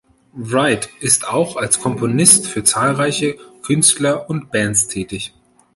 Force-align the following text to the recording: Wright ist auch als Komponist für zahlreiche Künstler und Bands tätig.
Wright 0.35 0.89
ist 0.99 1.27
auch 1.29 1.57
als 1.57 1.79
Komponist 1.79 2.47
für 2.47 2.63
zahlreiche 2.63 3.37
Künstler 3.61 4.27
und 4.31 4.49
Bands 4.49 4.87
tätig. 4.87 5.31